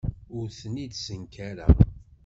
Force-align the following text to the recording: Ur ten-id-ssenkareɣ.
Ur 0.37 0.47
ten-id-ssenkareɣ. 0.59 1.75